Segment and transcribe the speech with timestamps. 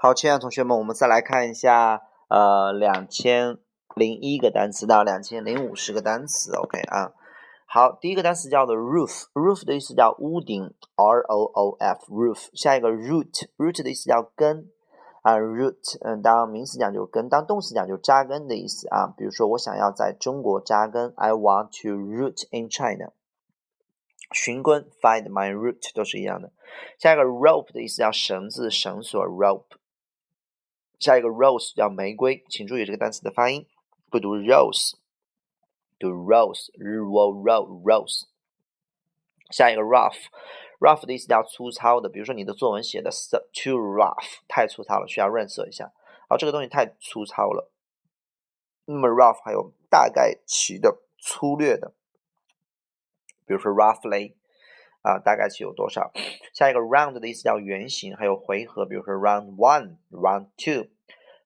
[0.00, 3.58] 好，亲爱的同学们，我们再来看一下，呃，两千
[3.96, 7.10] 零一个单词到两千零五十个单词，OK 啊。
[7.66, 12.46] 好，第一个单词叫做 roof，roof 的意思叫屋顶，R O O F，roof。
[12.52, 14.70] 下一个 root，root 的意思叫根
[15.22, 19.12] 啊，root，嗯，当名词讲就是根，当动词讲就是扎根的意思啊。
[19.16, 23.10] 比如说，我想要在中国扎根，I want to root in China。
[24.30, 26.52] 寻根，find my root，都是一样的。
[27.00, 29.76] 下一个 rope 的意思叫绳子、绳索，rope。
[30.98, 33.66] 下一个 rose 叫玫瑰，请注意这个单词的发音，
[34.10, 34.94] 不读 rose，
[35.98, 38.24] 读 rose，r o r rose。
[39.50, 45.92] 下一个 rough，rough 的意思叫粗糙的，比如说你的作文写的 too rough，太粗糙了，需要润色一下。
[46.28, 47.70] 好，这个东西太粗糙了。
[48.86, 51.92] 那么 rough 还有大概齐的、粗略的，
[53.46, 54.37] 比如说 roughly。
[55.08, 56.12] 啊，大概是有多少？
[56.52, 60.88] 下一个 round 的意思叫圆形，还有回合，比如说 round one，round two。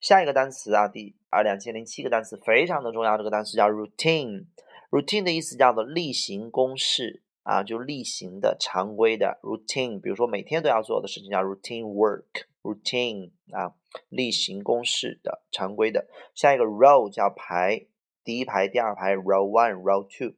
[0.00, 4.46] 下一个单词啊，第啊两千零七个单词非常的重要，这个单词叫 routine。
[4.90, 10.00] routine 的意思叫做例行公事啊，就例行的、常规的 routine。
[10.00, 13.74] 比如说每天都要做的事情叫 routine work，routine 啊，
[14.08, 16.06] 例行公事的、常规的。
[16.34, 17.84] 下一个 row 叫排，
[18.24, 20.34] 第一排、第二排，row one，row two。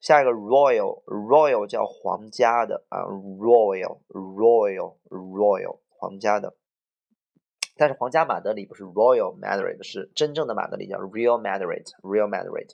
[0.00, 6.56] 下一个 royal，royal 叫皇家的啊，royal，royal，royal 皇家的。
[7.74, 12.72] 但是皇家马德里不是 Royal Madrid，是真正的马德里叫 Real Madrid，Real Madrid。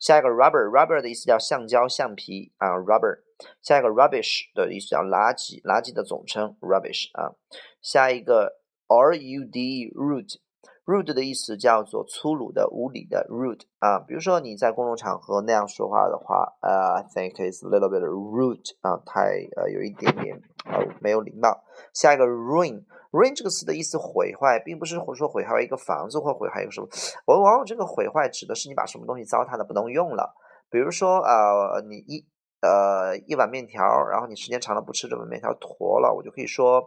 [0.00, 3.20] 下一个 rubber，rubber 的意思叫橡胶、橡皮啊，rubber。
[3.60, 7.34] 下一个 rubbish 的意思叫垃圾，垃圾的总称 rubbish 啊。
[7.82, 8.54] 下一个
[8.88, 10.40] rude，rude。
[10.88, 21.62] Rude 的意思叫做粗鲁的、无理的 rude 啊，比如说你在公众场合那样说话的话，呃，I think it's a little bit rude 啊，太呃有一点点呃没有礼貌。
[21.92, 26.88] 下一个 ruin，ruin 这个词的意思毁坏，并不是说毁坏一个房子或毁坏一个什么，
[27.26, 30.34] 我往往这个毁坏指的是你把什么东西糟蹋的不能用了，
[30.70, 32.24] 比如说呃你一
[32.62, 36.82] 呃一碗面条，然后你时间长了不吃这碗面条坨了，我就可以说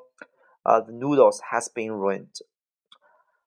[0.63, 2.33] 呃 the noodles has been ruined。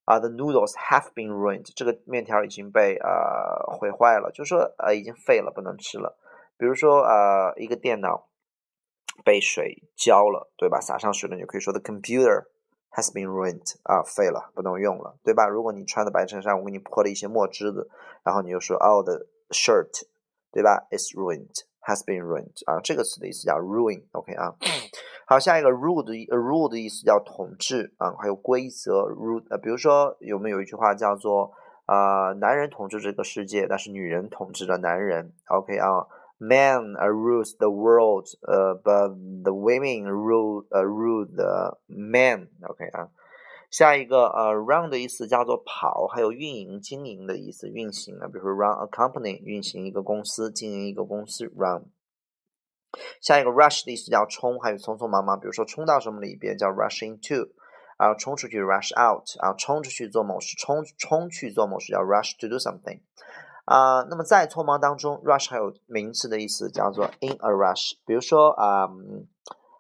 [0.05, 6.19] 啊，the noodles have been ruined，这个面条已经被呃毁坏了，就是说呃已经废了，不能吃了。
[6.57, 8.29] 比如说呃一个电脑
[9.25, 10.81] 被水浇了，对吧？
[10.81, 12.45] 洒上水了，你就可以说 the computer
[12.91, 15.49] has been ruined，啊废了，不能用了，对吧？
[15.49, 17.89] 如果你穿的白衬衫，我给你泼了一些墨汁子，
[18.23, 20.07] 然后你就说 oh the shirt，
[20.53, 24.55] 对吧？is ruined，has been ruined，啊这个词的意思叫 ruin，OK 啊。
[25.27, 31.51] 好，下一个 rule 的 rule 的意思叫统治啊，还有规则 rule 呃，比如说有没有一句话叫做
[31.87, 35.33] 啊，男人统治这个世界，但是女人统治着男人。
[35.49, 42.49] OK 啊，man rule the world，呃，but the women rule 呃 rule the man。
[42.69, 43.09] OK 啊，
[43.71, 51.87] 下一个呃 run 的意思叫做跑，还有运营经营的意思，运行啊，比如说 run a company，运行一个公司，经营一个公司 run。
[53.21, 57.51] 下一个 rush 的意思叫冲，还有匆匆忙忙，比如说冲到什么里边叫 rush into，
[57.97, 63.01] 啊，冲出去 rush out，啊，冲出去做某事，冲冲去做某事叫 rush to do something，
[63.65, 68.89] 啊，那么在匆忙当中，rush 还有名词的意思叫做 in a rush，比如说啊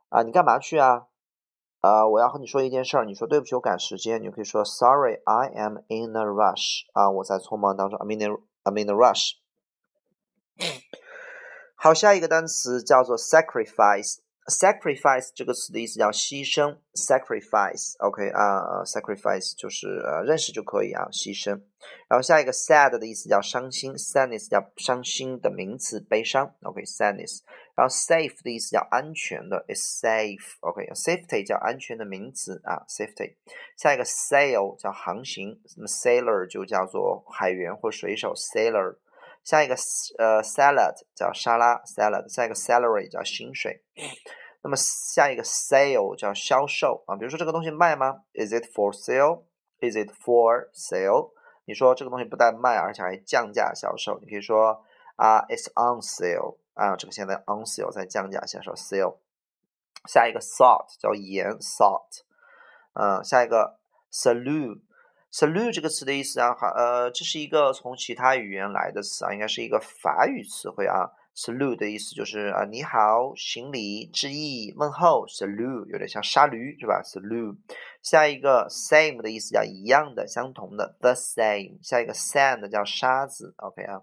[0.08, 1.06] 啊，你干嘛去啊？
[1.80, 9.32] 啊，我要和你说一件事儿，你说对不起，我赶时间，你可以说 sorry I am in a rush，啊，我在匆忙当中，I'm in a I'm in a rush。
[11.84, 14.16] 好，下一个单词叫做 sacrifice。
[14.46, 21.50] sacrifice 这个词的意思叫牺牲，sacrifice，OK 啊，sacrifice 就是呃认识就可以啊，牺牲。
[22.08, 27.42] 然后下一个 sad 的意思叫伤心，sadness 叫伤心的名词，悲伤，OK，sadness。
[27.76, 33.34] 然后 safe 的意思叫安全的，is safe，OK，safety 叫安全的名词啊，safety。
[33.76, 38.96] 下一个 sail 叫航行，那么 sailor 就叫做海员或水手，sailor。
[39.44, 39.74] 下一个
[40.18, 42.26] 呃，salad 叫沙拉，salad。
[42.28, 43.82] 下一个 salary 叫薪水。
[44.62, 51.32] 那么下一个 sale 叫销售啊，比如说这个东西卖吗？Is it for sale？Is it for sale？
[51.66, 54.82] 你说这个东西不但卖，而且还降价销售，你可以说
[55.16, 59.18] 啊，It's on sale 啊，这个现在 on sale 在降价销售，sale。
[60.08, 62.22] 下一个 salt 叫盐，salt。
[62.94, 63.78] 嗯，下一个
[64.10, 64.80] saloon。
[65.34, 71.10] Salute 这个词的意思啊，好，呃，这是一个从其他语言来的词啊，应该是一个法语词汇啊。
[71.34, 75.26] salute 的意思就是啊，你好，行礼，致意，问候。
[75.26, 77.56] salute 有点像杀驴是吧？salute。
[78.00, 81.82] 下一个 same 的意思叫一样的，相同的，the same。
[81.82, 84.00] 下一个 sand 叫沙子，OK 啊。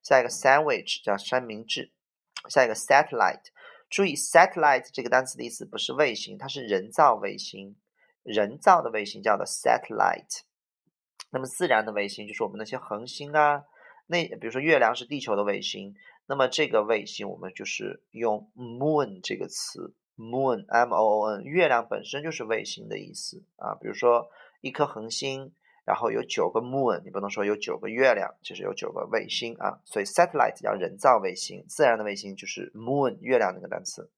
[0.00, 1.90] 下一个 sandwich 叫三明治。
[2.48, 3.46] 下一个 satellite，
[3.90, 7.74] 注意 satellite 这个单词的意思不是卫星，它是人造卫星。
[8.22, 10.42] 人造的卫星叫做 satellite。
[11.30, 13.64] 那么自然的卫星就是我们那些恒星啊，
[14.06, 15.94] 那比如说月亮是地球的卫星，
[16.26, 23.74] 那么这个卫星我们就是用 moon 这个词，moon m o o n，月亮本身就是卫星的意思啊。
[23.80, 24.30] 比如说
[24.62, 25.52] 一颗恒星，
[25.84, 29.78] 然后有九个 moon，你不能说有九个月亮，就是有九个卫星啊。
[29.84, 34.10] 所以 satellite 叫人造卫星，自然的卫星就是 moon 月亮那个单词。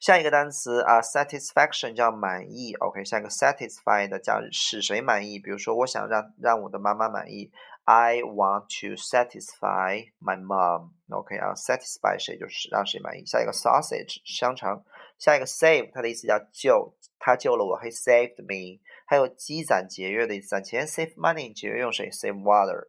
[0.00, 5.38] 下一个单词啊，satisfaction 叫满意，OK，下一个 satisfied 叫使谁满意？
[5.38, 7.52] 比如说，我想让让我的妈妈满意
[7.84, 13.26] ，I want to satisfy my mom，OK 啊，satisfy 谁就是让谁满意。
[13.26, 14.82] 下一个 sausage 香肠，
[15.18, 18.80] 下一个 save 它的意思叫救，他救了我，He saved me。
[19.04, 22.88] 还有积攒节约的意思，攒钱 save money，节约用谁？save water。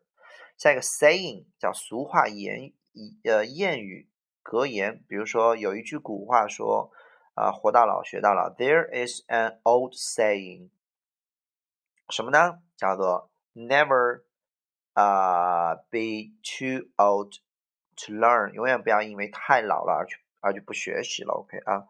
[0.58, 2.72] 下一个 saying 叫俗话言
[3.26, 4.08] 呃谚语
[4.42, 6.92] 格言，比如说有一句古话说。
[7.34, 8.50] 啊，活到老学到老。
[8.50, 10.70] There is an old saying，
[12.10, 12.60] 什么呢？
[12.76, 14.24] 叫做 Never
[14.94, 17.36] 啊，be too old
[17.96, 21.34] to learn，永远不要因为太老了而去而就不学习了。
[21.34, 21.88] OK 啊，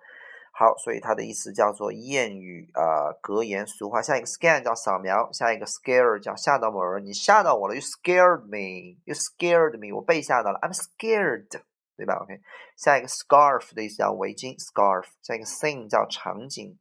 [0.53, 3.99] 好，所以它的意思叫做谚语啊，格言俗话。
[3.99, 11.63] 下一个 scan 叫扫描，下一个 scare 叫吓到某人，你吓到我了，You scared me，You scared me，我被吓到了，I'm scared。
[11.97, 12.39] 对吧？OK，
[12.75, 15.05] 下一个 scarf 的意思叫围巾，scarf。
[15.21, 16.77] 下一个 scene 叫场景，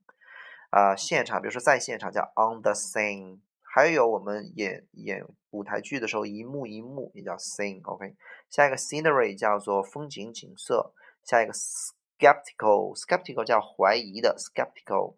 [0.70, 3.40] 啊，现场，比如说在现场叫 on the scene。
[3.72, 7.80] 还有我们演演舞台剧的时候，一幕一幕也叫 scene。
[7.84, 8.16] OK，
[8.48, 10.92] 下一个 scenery 叫做风景景色。
[11.22, 15.14] 下一个 skeptical，skeptical 叫怀疑的 skeptical。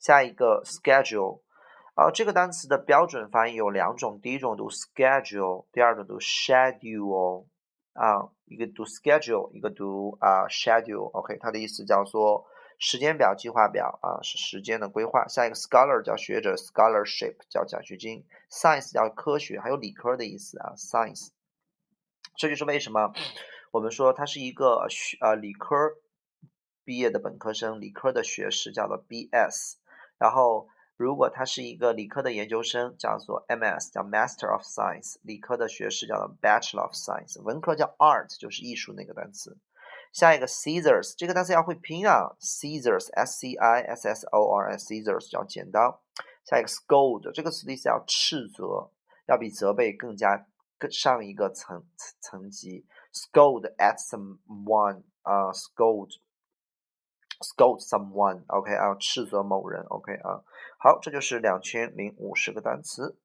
[0.00, 1.42] 下一个 schedule，
[1.94, 7.46] 啊，这个单词的标准发音有两种，第一种读 schedule，第二种读 schedule。
[7.96, 12.46] 啊，一个读 schedule，一个读啊 schedule，OK，它的意思叫做
[12.78, 15.26] 时间表、计划表啊，是时间的规划。
[15.28, 21.30] 下一个 scholar 叫学者，scholarship 叫奖学金，science 叫科学，还有理科的意思啊，science。
[22.36, 23.12] 这就是为什么
[23.72, 25.76] 我们说他是一个学呃理科
[26.84, 29.76] 毕业的本科生，理科的学士叫做 BS，
[30.18, 30.68] 然后。
[30.96, 39.58] 如果他是一个理科的研究生，叫做 M.S.，叫 Master of Science；理科的学士叫做 Bachelor of Science；文科叫 Art，就是艺术那个单词。
[40.12, 46.00] 下一个 Scissors，这个单词要会拼啊，Scissors，S-C-I-S-S-O-R-S，Scissors 叫剪刀。
[46.44, 48.90] 下一个 Scold，这个词的意思叫斥责，
[49.26, 50.46] 要比责备更加
[50.78, 51.84] 更上一个层
[52.20, 52.86] 层级。
[53.12, 56.12] Scold at someone，啊，Scold。
[57.40, 60.42] Scold someone，OK 啊，斥责某人，OK 啊，
[60.78, 63.16] 好，这就是两千零五十个单词。